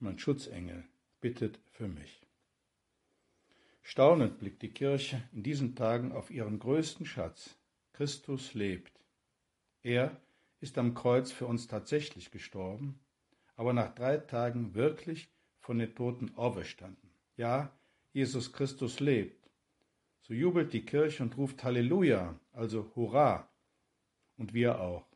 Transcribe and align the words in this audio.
mein 0.00 0.18
Schutzengel, 0.18 0.84
bittet 1.20 1.60
für 1.70 1.88
mich. 1.88 2.26
Staunend 3.82 4.38
blickt 4.38 4.62
die 4.62 4.70
Kirche 4.70 5.22
in 5.32 5.42
diesen 5.42 5.74
Tagen 5.74 6.12
auf 6.12 6.30
ihren 6.30 6.58
größten 6.58 7.06
Schatz. 7.06 7.56
Christus 7.92 8.54
lebt. 8.54 9.00
Er 9.82 10.20
ist 10.60 10.78
am 10.78 10.94
Kreuz 10.94 11.32
für 11.32 11.46
uns 11.46 11.66
tatsächlich 11.66 12.30
gestorben, 12.30 13.00
aber 13.56 13.72
nach 13.72 13.94
drei 13.94 14.18
Tagen 14.18 14.74
wirklich 14.74 15.28
von 15.58 15.78
den 15.78 15.94
Toten 15.94 16.34
auferstanden. 16.36 17.10
Ja, 17.36 17.76
Jesus 18.12 18.52
Christus 18.52 19.00
lebt. 19.00 19.50
So 20.22 20.34
jubelt 20.34 20.72
die 20.72 20.84
Kirche 20.84 21.22
und 21.22 21.36
ruft 21.36 21.64
Halleluja, 21.64 22.38
also 22.52 22.92
Hurra, 22.94 23.48
und 24.36 24.54
wir 24.54 24.80
auch. 24.80 25.09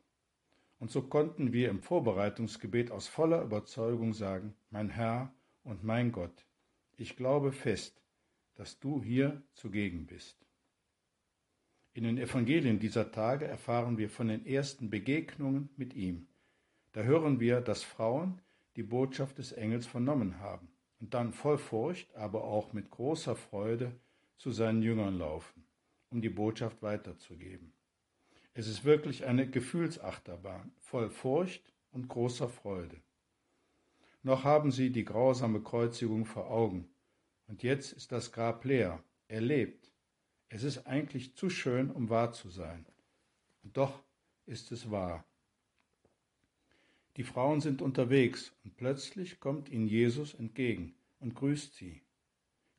Und 0.85 0.91
so 0.91 1.01
konnten 1.01 1.55
wir 1.55 1.71
im 1.71 1.81
Vorbereitungsgebet 1.81 2.91
aus 2.91 3.09
voller 3.09 3.41
Überzeugung 3.41 4.13
sagen, 4.13 4.55
mein 4.69 4.91
Herr 4.91 5.33
und 5.63 5.83
mein 5.83 6.13
Gott, 6.13 6.45
ich 6.99 7.17
glaube 7.17 7.53
fest, 7.53 8.03
dass 8.55 8.81
du 8.81 9.03
hier 9.03 9.43
zugegen 9.55 10.05
bist. 10.05 10.47
In 11.95 12.05
den 12.05 12.19
Evangelien 12.19 12.81
dieser 12.81 13.11
Tage 13.11 13.47
erfahren 13.47 13.97
wir 13.97 14.11
von 14.11 14.29
den 14.29 14.45
ersten 14.45 14.91
Begegnungen 14.91 15.71
mit 15.79 15.95
ihm. 15.95 16.27
Da 16.93 17.01
hören 17.01 17.41
wir, 17.41 17.63
dass 17.63 17.83
Frauen 17.83 18.43
die 18.77 18.83
Botschaft 18.83 19.39
des 19.39 19.53
Engels 19.53 19.87
vernommen 19.87 20.39
haben 20.39 20.69
und 21.01 21.15
dann 21.15 21.33
voll 21.33 21.57
Furcht, 21.57 22.15
aber 22.15 22.45
auch 22.45 22.75
mit 22.75 22.91
großer 22.91 23.37
Freude 23.37 23.99
zu 24.37 24.51
seinen 24.51 24.83
Jüngern 24.83 25.17
laufen, 25.17 25.65
um 26.11 26.21
die 26.21 26.29
Botschaft 26.29 26.83
weiterzugeben. 26.83 27.73
Es 28.57 28.69
ist 28.69 28.85
wirklich 28.85 29.25
eine 29.27 29.51
Gefühlsachterbahn, 29.51 30.73
voll 30.79 31.11
Furcht 31.11 31.73
und 31.91 32.09
großer 32.09 32.49
Freude. 32.49 32.97
Noch 34.23 34.45
haben 34.45 34.71
sie 34.71 34.91
die 34.91 35.05
grausame 35.05 35.61
Kreuzigung 35.61 36.25
vor 36.25 36.51
Augen, 36.51 36.89
und 37.47 37.63
jetzt 37.63 37.93
ist 37.93 38.13
das 38.13 38.33
Grab 38.33 38.65
leer, 38.65 39.03
er 39.29 39.41
lebt. 39.41 39.91
Es 40.49 40.63
ist 40.63 40.87
eigentlich 40.87 41.35
zu 41.35 41.51
schön, 41.51 41.91
um 41.91 42.09
wahr 42.09 42.33
zu 42.33 42.49
sein. 42.49 42.87
Und 43.63 43.77
doch 43.77 44.03
ist 44.47 44.73
es 44.73 44.91
wahr. 44.91 45.25
Die 47.17 47.25
Frauen 47.25 47.61
sind 47.61 47.83
unterwegs 47.83 48.53
und 48.65 48.77
plötzlich 48.77 49.41
kommt 49.41 49.69
ihnen 49.69 49.87
Jesus 49.87 50.35
entgegen 50.35 50.95
und 51.21 51.35
grüßt 51.35 51.75
sie. 51.75 52.03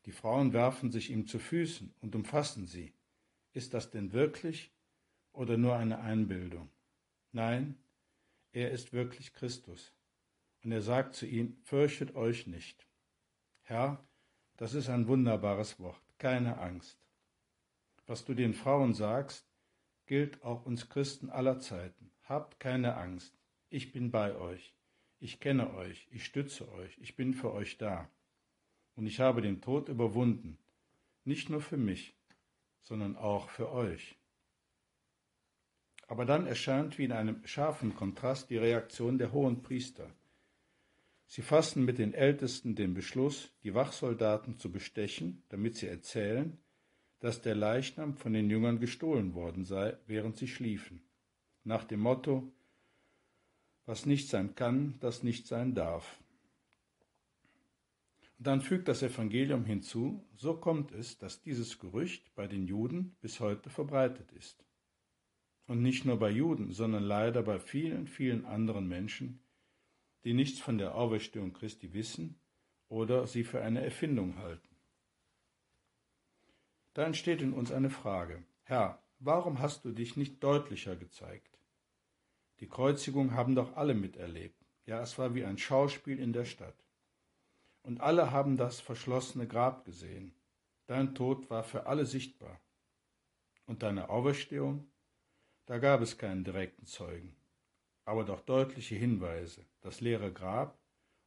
Die 0.05 0.11
Frauen 0.11 0.53
werfen 0.53 0.91
sich 0.91 1.09
ihm 1.09 1.27
zu 1.27 1.39
Füßen 1.39 1.93
und 2.01 2.15
umfassen 2.15 2.67
sie. 2.67 2.93
Ist 3.53 3.73
das 3.73 3.91
denn 3.91 4.13
wirklich 4.13 4.71
oder 5.35 5.57
nur 5.57 5.75
eine 5.75 5.99
Einbildung? 5.99 6.69
Nein, 7.31 7.77
er 8.53 8.71
ist 8.71 8.93
wirklich 8.93 9.33
Christus. 9.33 9.93
Und 10.63 10.71
er 10.71 10.81
sagt 10.81 11.15
zu 11.15 11.25
ihnen, 11.25 11.57
fürchtet 11.63 12.15
euch 12.15 12.47
nicht. 12.47 12.87
Herr, 13.63 14.03
das 14.57 14.73
ist 14.73 14.89
ein 14.89 15.07
wunderbares 15.07 15.79
Wort, 15.79 16.01
keine 16.17 16.57
Angst. 16.57 16.97
Was 18.07 18.23
du 18.23 18.33
den 18.33 18.53
Frauen 18.53 18.93
sagst, 18.93 19.45
gilt 20.05 20.43
auch 20.43 20.65
uns 20.65 20.89
Christen 20.89 21.29
aller 21.29 21.59
Zeiten. 21.59 22.11
Habt 22.23 22.59
keine 22.59 22.95
Angst. 22.95 23.37
Ich 23.69 23.91
bin 23.91 24.11
bei 24.11 24.35
euch. 24.35 24.73
Ich 25.19 25.39
kenne 25.39 25.73
euch. 25.73 26.07
Ich 26.11 26.25
stütze 26.25 26.71
euch. 26.73 26.97
Ich 26.99 27.15
bin 27.15 27.33
für 27.33 27.51
euch 27.53 27.77
da. 27.77 28.09
Und 28.95 29.07
ich 29.07 29.19
habe 29.19 29.41
den 29.41 29.61
Tod 29.61 29.89
überwunden. 29.89 30.57
Nicht 31.23 31.49
nur 31.49 31.61
für 31.61 31.77
mich, 31.77 32.15
sondern 32.81 33.15
auch 33.17 33.49
für 33.49 33.71
euch. 33.71 34.17
Aber 36.07 36.25
dann 36.25 36.45
erscheint 36.45 36.97
wie 36.97 37.05
in 37.05 37.11
einem 37.11 37.45
scharfen 37.45 37.95
Kontrast 37.95 38.49
die 38.49 38.57
Reaktion 38.57 39.17
der 39.17 39.31
hohen 39.31 39.63
Priester. 39.63 40.09
Sie 41.27 41.41
fassen 41.41 41.85
mit 41.85 41.97
den 41.97 42.13
Ältesten 42.13 42.75
den 42.75 42.93
Beschluss, 42.93 43.51
die 43.63 43.73
Wachsoldaten 43.73 44.59
zu 44.59 44.71
bestechen, 44.71 45.43
damit 45.49 45.75
sie 45.75 45.87
erzählen, 45.87 46.57
dass 47.19 47.41
der 47.41 47.55
Leichnam 47.55 48.15
von 48.15 48.33
den 48.33 48.49
Jüngern 48.49 48.79
gestohlen 48.79 49.33
worden 49.33 49.65
sei, 49.65 49.97
während 50.05 50.37
sie 50.37 50.47
schliefen. 50.47 51.01
Nach 51.63 51.83
dem 51.83 52.01
Motto, 52.01 52.51
was 53.85 54.05
nicht 54.05 54.29
sein 54.29 54.53
kann, 54.53 54.95
das 54.99 55.23
nicht 55.23 55.47
sein 55.47 55.73
darf. 55.73 56.19
Und 58.37 58.47
dann 58.47 58.61
fügt 58.61 58.87
das 58.87 59.01
Evangelium 59.01 59.65
hinzu, 59.65 60.23
so 60.35 60.55
kommt 60.55 60.91
es, 60.91 61.17
dass 61.17 61.41
dieses 61.41 61.79
Gerücht 61.79 62.35
bei 62.35 62.47
den 62.47 62.67
Juden 62.67 63.15
bis 63.21 63.39
heute 63.39 63.69
verbreitet 63.69 64.31
ist. 64.33 64.63
Und 65.67 65.81
nicht 65.81 66.05
nur 66.05 66.19
bei 66.19 66.29
Juden, 66.29 66.71
sondern 66.71 67.03
leider 67.03 67.41
bei 67.41 67.59
vielen, 67.59 68.07
vielen 68.07 68.45
anderen 68.45 68.87
Menschen, 68.87 69.43
die 70.23 70.33
nichts 70.33 70.59
von 70.59 70.77
der 70.77 70.95
Auferstehung 70.95 71.53
Christi 71.53 71.93
wissen 71.93 72.39
oder 72.87 73.25
sie 73.27 73.43
für 73.43 73.61
eine 73.61 73.83
Erfindung 73.83 74.37
halten. 74.37 74.75
Da 76.93 77.03
entsteht 77.03 77.41
in 77.41 77.53
uns 77.53 77.71
eine 77.71 77.89
Frage. 77.89 78.43
Herr, 78.63 79.03
warum 79.19 79.59
hast 79.59 79.85
du 79.85 79.91
dich 79.91 80.15
nicht 80.15 80.43
deutlicher 80.43 80.95
gezeigt? 80.95 81.59
Die 82.59 82.67
Kreuzigung 82.67 83.33
haben 83.33 83.53
doch 83.53 83.75
alle 83.75 83.93
miterlebt. 83.93 84.65
Ja, 84.85 85.01
es 85.01 85.17
war 85.17 85.35
wie 85.35 85.43
ein 85.43 85.57
Schauspiel 85.57 86.19
in 86.19 86.31
der 86.31 86.45
Stadt. 86.45 86.85
Und 87.81 88.01
alle 88.01 88.31
haben 88.31 88.55
das 88.55 88.79
verschlossene 88.79 89.47
Grab 89.47 89.83
gesehen. 89.83 90.33
Dein 90.87 91.15
Tod 91.15 91.49
war 91.49 91.63
für 91.63 91.85
alle 91.87 92.05
sichtbar. 92.05 92.61
Und 93.65 93.83
deine 93.83 94.09
Auferstehung? 94.09 94.87
Da 95.65 95.79
gab 95.79 96.01
es 96.01 96.17
keinen 96.17 96.43
direkten 96.43 96.85
Zeugen, 96.85 97.35
aber 98.03 98.23
doch 98.23 98.41
deutliche 98.41 98.95
Hinweise, 98.95 99.65
das 99.81 99.99
leere 99.99 100.31
Grab 100.31 100.77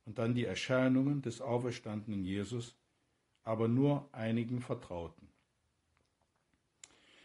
und 0.05 0.19
dann 0.19 0.35
die 0.35 0.45
Erscheinungen 0.45 1.23
des 1.23 1.41
auferstandenen 1.41 2.25
Jesus, 2.25 2.77
aber 3.43 3.67
nur 3.67 4.09
einigen 4.13 4.61
Vertrauten. 4.61 5.29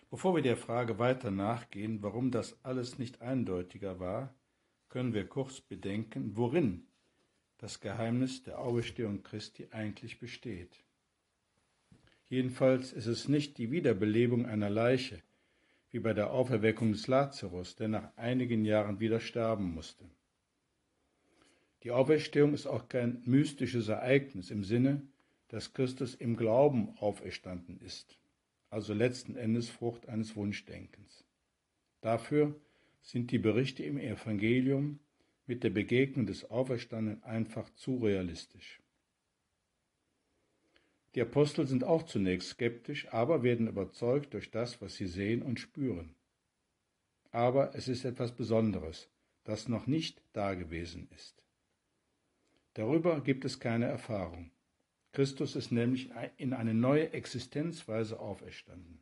Bevor 0.10 0.36
wir 0.36 0.42
der 0.42 0.58
Frage 0.58 1.00
weiter 1.00 1.32
nachgehen, 1.32 2.02
warum 2.02 2.32
das 2.32 2.58
alles 2.64 2.98
nicht 2.98 3.22
eindeutiger 3.22 4.00
war, 4.00 4.34
können 4.90 5.14
wir 5.14 5.28
kurz 5.28 5.62
bedenken, 5.62 6.36
worin 6.36 6.86
das 7.58 7.80
Geheimnis 7.80 8.44
der 8.44 8.60
Auferstehung 8.60 9.24
Christi 9.24 9.68
eigentlich 9.72 10.20
besteht. 10.20 10.84
Jedenfalls 12.28 12.92
ist 12.92 13.08
es 13.08 13.28
nicht 13.28 13.58
die 13.58 13.72
Wiederbelebung 13.72 14.46
einer 14.46 14.70
Leiche, 14.70 15.22
wie 15.94 16.00
bei 16.00 16.14
der 16.14 16.32
Auferweckung 16.32 16.92
des 16.92 17.08
Lazarus, 17.08 17.78
der 17.78 17.88
nach 17.88 18.18
einigen 18.18 18.66
Jahren 18.66 19.00
wieder 19.00 19.22
sterben 19.22 19.74
musste. 19.74 20.04
Die 21.84 21.92
Auferstehung 21.92 22.54
ist 22.54 22.68
auch 22.68 22.90
kein 22.90 23.22
mystisches 23.24 23.88
Ereignis 23.88 24.52
im 24.52 24.66
Sinne, 24.66 25.02
dass 25.48 25.74
Christus 25.74 26.16
im 26.16 26.36
Glauben 26.36 26.98
auferstanden 26.98 27.80
ist 27.80 28.18
also 28.74 28.96
letzten 28.96 29.36
Endes 29.36 29.70
Frucht 29.70 30.10
eines 30.10 30.36
Wunschdenkens. 30.36 31.24
Dafür 32.02 32.60
sind 33.04 33.30
die 33.30 33.38
Berichte 33.38 33.84
im 33.84 34.00
Evangelium 34.00 35.00
mit 35.46 35.64
der 35.64 35.70
Begegnung 35.70 36.26
des 36.26 36.50
Auferstandenen 36.50 37.22
einfach 37.22 37.70
zu 37.76 37.98
realistisch. 37.98 38.82
Die 41.16 41.22
Apostel 41.22 41.68
sind 41.68 41.84
auch 41.84 42.04
zunächst 42.04 42.50
skeptisch, 42.50 43.08
aber 43.14 43.44
werden 43.44 43.68
überzeugt 43.68 44.34
durch 44.34 44.50
das, 44.50 44.82
was 44.82 44.96
sie 44.96 45.06
sehen 45.06 45.44
und 45.44 45.60
spüren. 45.60 46.16
Aber 47.32 47.76
es 47.76 47.88
ist 47.88 48.06
etwas 48.06 48.32
Besonderes, 48.32 49.10
das 49.44 49.68
noch 49.68 49.88
nicht 49.88 50.22
dagewesen 50.34 51.08
ist. 51.16 51.44
Darüber 52.74 53.22
gibt 53.22 53.46
es 53.46 53.60
keine 53.60 53.86
Erfahrung. 53.86 54.52
Christus 55.12 55.56
ist 55.56 55.72
nämlich 55.72 56.10
in 56.38 56.54
eine 56.54 56.74
neue 56.74 57.14
Existenzweise 57.14 58.20
auferstanden. 58.20 59.00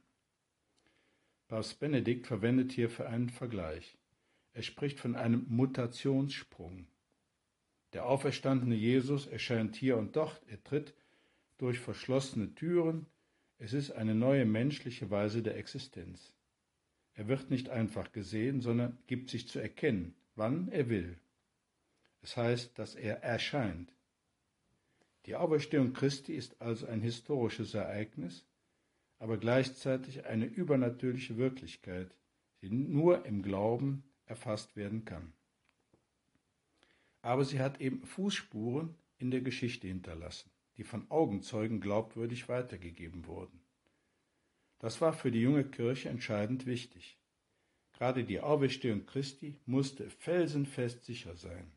Papst 1.48 1.80
Benedikt 1.80 2.28
verwendet 2.28 2.74
hierfür 2.74 3.08
einen 3.08 3.30
Vergleich. 3.30 3.98
Er 4.54 4.64
spricht 4.64 5.00
von 5.00 5.16
einem 5.16 5.46
Mutationssprung. 5.48 6.88
Der 7.94 8.06
auferstandene 8.06 8.76
Jesus 8.76 9.28
erscheint 9.28 9.76
hier 9.78 9.98
und 9.98 10.16
dort, 10.18 10.42
er 10.48 10.62
tritt 10.64 10.94
durch 11.62 11.80
verschlossene 11.80 12.56
Türen, 12.56 13.06
es 13.60 13.74
ist 13.74 13.92
eine 13.92 14.16
neue 14.16 14.46
menschliche 14.46 15.12
Weise 15.12 15.44
der 15.44 15.58
Existenz. 15.58 16.34
Er 17.14 17.28
wird 17.28 17.52
nicht 17.52 17.70
einfach 17.70 18.12
gesehen, 18.12 18.62
sondern 18.62 18.98
gibt 19.06 19.30
sich 19.30 19.48
zu 19.48 19.60
erkennen, 19.60 20.16
wann 20.36 20.70
er 20.70 20.90
will. 20.90 21.20
Es 22.24 22.36
heißt, 22.36 22.80
dass 22.80 22.96
er 22.96 23.22
erscheint. 23.22 23.94
Die 25.28 25.36
Auferstehung 25.36 25.94
Christi 25.94 26.34
ist 26.34 26.60
also 26.60 26.88
ein 26.88 27.02
historisches 27.02 27.76
Ereignis, 27.76 28.44
aber 29.20 29.38
gleichzeitig 29.38 30.26
eine 30.26 30.46
übernatürliche 30.46 31.38
Wirklichkeit, 31.38 32.18
die 32.64 32.72
nur 32.72 33.24
im 33.28 33.44
Glauben 33.44 34.04
erfasst 34.26 34.76
werden 34.76 35.06
kann. 35.06 35.32
Aber 37.22 37.46
sie 37.46 37.60
hat 37.60 37.80
eben 37.82 38.04
Fußspuren 38.04 38.96
in 39.20 39.30
der 39.30 39.42
Geschichte 39.42 39.88
hinterlassen, 39.88 40.50
die 40.78 40.84
von 40.84 41.10
Augenzeugen 41.10 41.82
glaubwürdig 41.82 42.50
weitergegeben 42.50 43.26
wurden. 43.26 43.62
Das 44.80 45.00
war 45.02 45.14
für 45.14 45.32
die 45.32 45.42
junge 45.42 45.64
Kirche 45.64 46.10
entscheidend 46.10 46.66
wichtig. 46.66 47.20
Gerade 47.94 48.24
die 48.24 48.40
Auferstehung 48.40 49.06
Christi 49.06 49.60
musste 49.66 50.10
felsenfest 50.10 51.06
sicher 51.06 51.36
sein. 51.36 51.72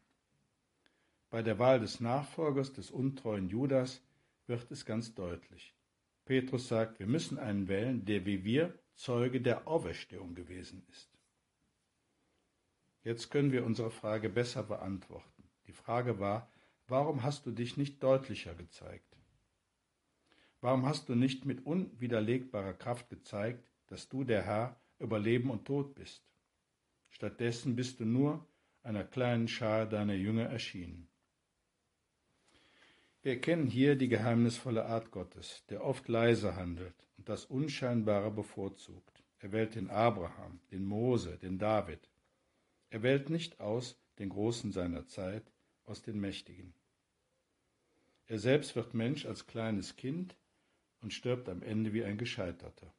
Bei 1.29 1.43
der 1.43 1.58
Wahl 1.58 1.81
des 1.81 2.00
Nachfolgers 2.00 2.73
des 2.73 2.91
untreuen 2.91 3.49
Judas 3.49 4.00
wird 4.46 4.70
es 4.70 4.87
ganz 4.87 5.14
deutlich. 5.14 5.75
Petrus 6.25 6.69
sagt, 6.69 6.99
wir 6.99 7.06
müssen 7.06 7.38
einen 7.38 7.69
wählen, 7.69 8.05
der 8.05 8.25
wie 8.25 8.44
wir 8.44 8.79
Zeuge 8.94 9.41
der 9.41 9.69
Auferstehung 9.69 10.35
gewesen 10.35 10.87
ist. 10.91 11.11
Jetzt 13.02 13.31
können 13.31 13.52
wir 13.52 13.67
unsere 13.67 13.91
Frage 13.91 14.31
besser 14.31 14.62
beantworten. 14.62 15.43
Die 15.67 15.73
Frage 15.73 16.19
war, 16.19 16.50
warum 16.89 17.23
hast 17.23 17.47
du 17.47 17.51
dich 17.51 17.77
nicht 17.77 18.03
deutlicher 18.03 18.55
gezeigt? 18.55 19.17
Warum 20.61 20.87
hast 20.87 21.09
du 21.09 21.15
nicht 21.15 21.45
mit 21.45 21.67
unwiderlegbarer 21.67 22.73
Kraft 22.73 23.11
gezeigt, 23.11 23.71
dass 23.89 24.09
du 24.09 24.25
der 24.25 24.43
Herr 24.43 24.81
über 24.99 25.19
Leben 25.19 25.51
und 25.51 25.67
Tod 25.67 25.95
bist? 25.95 26.23
Stattdessen 27.11 27.77
bist 27.77 28.01
du 28.01 28.05
nur 28.05 28.47
einer 28.83 29.05
kleinen 29.05 29.49
Schar 29.49 29.87
deiner 29.87 30.15
Jünger 30.15 30.45
erschienen. 30.45 31.09
Wir 33.23 33.33
erkennen 33.33 33.67
hier 33.67 33.97
die 33.97 34.09
geheimnisvolle 34.09 34.85
Art 34.85 35.11
Gottes, 35.11 35.65
der 35.71 35.83
oft 35.83 36.09
leise 36.09 36.57
handelt 36.57 36.95
und 37.17 37.29
das 37.29 37.47
Unscheinbare 37.47 38.31
bevorzugt. 38.31 39.23
Er 39.39 39.53
wählt 39.53 39.75
den 39.75 39.89
Abraham, 39.89 40.61
den 40.71 40.85
Mose, 40.85 41.39
den 41.39 41.59
David. 41.59 42.11
Er 42.91 43.03
wählt 43.03 43.31
nicht 43.31 43.61
aus 43.61 43.99
den 44.19 44.29
Großen 44.29 44.73
seiner 44.73 45.07
Zeit, 45.07 45.54
aus 45.87 46.03
den 46.03 46.21
Mächtigen. 46.21 46.75
Er 48.27 48.39
selbst 48.39 48.75
wird 48.77 48.95
Mensch 48.95 49.27
als 49.27 49.47
kleines 49.47 49.97
Kind 49.97 50.37
und 51.01 51.13
stirbt 51.13 51.49
am 51.49 51.63
Ende 51.63 51.93
wie 51.93 52.05
ein 52.05 52.19
Gescheiterter. 52.19 52.93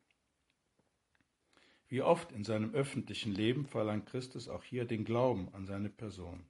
Wie 1.88 2.02
oft 2.02 2.32
in 2.32 2.44
seinem 2.44 2.74
öffentlichen 2.74 3.32
Leben 3.32 3.66
verlangt 3.66 4.08
Christus 4.08 4.48
auch 4.48 4.64
hier 4.64 4.86
den 4.86 5.06
Glauben 5.06 5.54
an 5.54 5.66
seine 5.66 5.90
Person. 5.90 6.46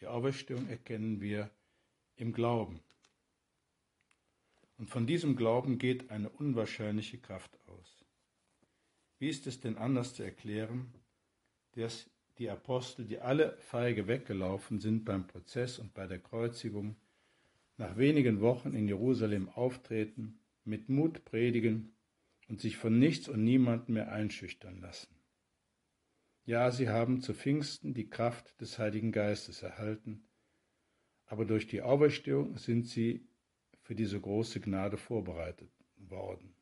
Die 0.00 0.06
Auferstehung 0.06 0.68
erkennen 0.68 1.20
wir 1.20 1.50
im 2.16 2.32
Glauben, 2.32 2.80
und 4.82 4.90
von 4.90 5.06
diesem 5.06 5.36
Glauben 5.36 5.78
geht 5.78 6.10
eine 6.10 6.28
unwahrscheinliche 6.28 7.16
Kraft 7.18 7.56
aus. 7.68 8.04
Wie 9.20 9.28
ist 9.28 9.46
es 9.46 9.60
denn 9.60 9.78
anders 9.78 10.14
zu 10.14 10.24
erklären, 10.24 10.92
dass 11.76 12.10
die 12.38 12.50
Apostel, 12.50 13.04
die 13.04 13.20
alle 13.20 13.56
feige 13.58 14.06
weggelaufen 14.06 14.80
sind 14.80 15.04
beim 15.04 15.26
Prozess 15.26 15.78
und 15.78 15.94
bei 15.94 16.06
der 16.06 16.18
Kreuzigung, 16.18 16.96
nach 17.76 17.96
wenigen 17.96 18.40
Wochen 18.40 18.74
in 18.74 18.88
Jerusalem 18.88 19.48
auftreten, 19.48 20.38
mit 20.64 20.88
Mut 20.88 21.24
predigen 21.24 21.92
und 22.48 22.60
sich 22.60 22.76
von 22.76 22.98
nichts 22.98 23.28
und 23.28 23.44
niemandem 23.44 23.94
mehr 23.94 24.12
einschüchtern 24.12 24.80
lassen. 24.80 25.14
Ja, 26.44 26.70
sie 26.70 26.88
haben 26.88 27.20
zu 27.20 27.34
Pfingsten 27.34 27.94
die 27.94 28.08
Kraft 28.08 28.60
des 28.60 28.78
Heiligen 28.78 29.12
Geistes 29.12 29.62
erhalten, 29.62 30.24
aber 31.26 31.44
durch 31.44 31.66
die 31.66 31.82
Auferstehung 31.82 32.58
sind 32.58 32.86
sie 32.86 33.26
für 33.82 33.94
diese 33.94 34.20
große 34.20 34.60
Gnade 34.60 34.96
vorbereitet 34.96 35.70
worden. 35.96 36.54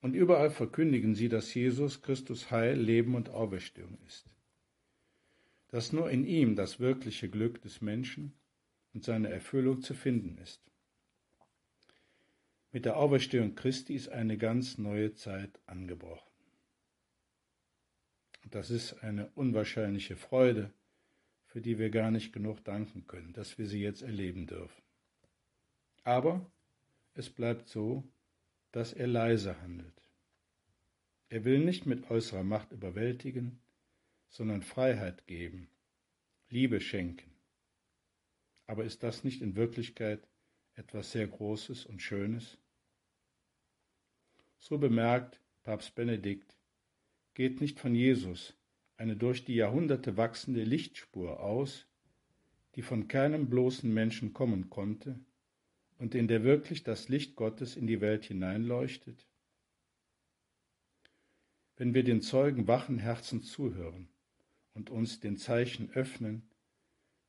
Und 0.00 0.14
überall 0.14 0.50
verkündigen 0.50 1.14
sie, 1.14 1.28
dass 1.28 1.52
Jesus 1.52 2.02
Christus 2.02 2.50
Heil, 2.50 2.78
Leben 2.78 3.14
und 3.14 3.30
Auferstehung 3.30 3.98
ist. 4.06 4.26
Dass 5.68 5.92
nur 5.92 6.10
in 6.10 6.24
ihm 6.24 6.54
das 6.54 6.78
wirkliche 6.78 7.28
Glück 7.28 7.60
des 7.62 7.80
Menschen 7.80 8.32
und 8.94 9.04
seine 9.04 9.28
Erfüllung 9.28 9.82
zu 9.82 9.94
finden 9.94 10.38
ist. 10.38 10.60
Mit 12.70 12.84
der 12.84 12.96
Auferstehung 12.96 13.54
Christi 13.54 13.94
ist 13.94 14.08
eine 14.08 14.38
ganz 14.38 14.78
neue 14.78 15.14
Zeit 15.14 15.58
angebrochen. 15.66 16.28
Das 18.50 18.70
ist 18.70 19.02
eine 19.02 19.30
unwahrscheinliche 19.34 20.16
Freude, 20.16 20.72
für 21.46 21.60
die 21.60 21.78
wir 21.78 21.90
gar 21.90 22.10
nicht 22.10 22.32
genug 22.32 22.62
danken 22.64 23.06
können, 23.06 23.32
dass 23.32 23.58
wir 23.58 23.66
sie 23.66 23.80
jetzt 23.80 24.02
erleben 24.02 24.46
dürfen. 24.46 24.82
Aber 26.04 26.50
es 27.14 27.28
bleibt 27.28 27.68
so, 27.68 28.04
dass 28.72 28.92
er 28.92 29.06
leise 29.06 29.60
handelt. 29.60 29.94
Er 31.30 31.44
will 31.44 31.58
nicht 31.58 31.86
mit 31.86 32.10
äußerer 32.10 32.44
Macht 32.44 32.72
überwältigen, 32.72 33.60
sondern 34.30 34.62
Freiheit 34.62 35.26
geben, 35.26 35.68
Liebe 36.48 36.80
schenken. 36.80 37.30
Aber 38.66 38.84
ist 38.84 39.02
das 39.02 39.24
nicht 39.24 39.42
in 39.42 39.56
Wirklichkeit 39.56 40.26
etwas 40.74 41.12
sehr 41.12 41.26
Großes 41.26 41.86
und 41.86 42.02
Schönes? 42.02 42.58
So 44.58 44.78
bemerkt 44.78 45.40
Papst 45.62 45.94
Benedikt, 45.94 46.56
geht 47.34 47.60
nicht 47.60 47.78
von 47.78 47.94
Jesus 47.94 48.54
eine 48.96 49.16
durch 49.16 49.44
die 49.44 49.54
Jahrhunderte 49.54 50.16
wachsende 50.16 50.64
Lichtspur 50.64 51.40
aus, 51.40 51.86
die 52.74 52.82
von 52.82 53.06
keinem 53.06 53.48
bloßen 53.48 53.92
Menschen 53.92 54.32
kommen 54.32 54.70
konnte, 54.70 55.20
und 55.98 56.14
in 56.14 56.28
der 56.28 56.44
wirklich 56.44 56.82
das 56.82 57.08
Licht 57.08 57.36
Gottes 57.36 57.76
in 57.76 57.86
die 57.86 58.00
Welt 58.00 58.24
hineinleuchtet? 58.24 59.26
Wenn 61.76 61.94
wir 61.94 62.02
den 62.02 62.22
Zeugen 62.22 62.66
wachen 62.66 62.98
Herzen 62.98 63.42
zuhören 63.42 64.08
und 64.74 64.90
uns 64.90 65.20
den 65.20 65.36
Zeichen 65.36 65.90
öffnen, 65.92 66.48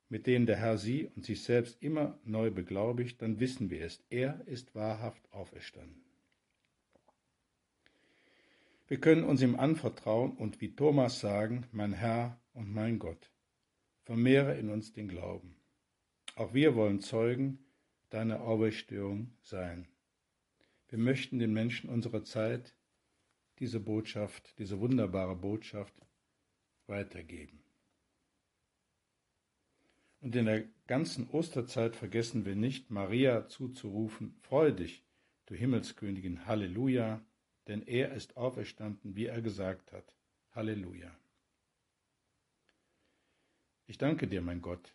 mit 0.08 0.26
denen 0.26 0.46
der 0.46 0.56
Herr 0.56 0.76
sie 0.76 1.06
und 1.14 1.24
sich 1.24 1.42
selbst 1.42 1.80
immer 1.82 2.18
neu 2.24 2.50
beglaubigt, 2.50 3.22
dann 3.22 3.38
wissen 3.38 3.70
wir 3.70 3.82
es, 3.82 4.02
er 4.10 4.44
ist 4.46 4.74
wahrhaft 4.74 5.32
auferstanden. 5.32 6.02
Wir 8.88 8.98
können 8.98 9.22
uns 9.22 9.40
ihm 9.40 9.54
anvertrauen 9.54 10.32
und 10.32 10.60
wie 10.60 10.74
Thomas 10.74 11.20
sagen, 11.20 11.64
mein 11.70 11.92
Herr 11.92 12.40
und 12.54 12.72
mein 12.72 12.98
Gott, 12.98 13.30
vermehre 14.02 14.58
in 14.58 14.68
uns 14.68 14.92
den 14.92 15.06
Glauben. 15.06 15.54
Auch 16.34 16.54
wir 16.54 16.74
wollen 16.74 17.00
Zeugen, 17.00 17.60
deine 18.10 18.40
Auferstehung 18.40 19.32
sein. 19.42 19.88
Wir 20.88 20.98
möchten 20.98 21.38
den 21.38 21.52
Menschen 21.52 21.88
unserer 21.88 22.24
Zeit 22.24 22.74
diese 23.58 23.80
Botschaft, 23.80 24.58
diese 24.58 24.80
wunderbare 24.80 25.36
Botschaft 25.36 25.94
weitergeben. 26.86 27.62
Und 30.20 30.36
in 30.36 30.46
der 30.46 30.64
ganzen 30.86 31.30
Osterzeit 31.30 31.96
vergessen 31.96 32.44
wir 32.44 32.56
nicht, 32.56 32.90
Maria 32.90 33.48
zuzurufen, 33.48 34.34
Freu 34.40 34.72
dich, 34.72 35.04
du 35.46 35.54
Himmelskönigin, 35.54 36.46
Halleluja, 36.46 37.24
denn 37.68 37.82
er 37.86 38.12
ist 38.12 38.36
auferstanden, 38.36 39.14
wie 39.14 39.26
er 39.26 39.40
gesagt 39.40 39.92
hat. 39.92 40.16
Halleluja. 40.52 41.16
Ich 43.86 43.98
danke 43.98 44.26
dir, 44.26 44.42
mein 44.42 44.60
Gott, 44.60 44.94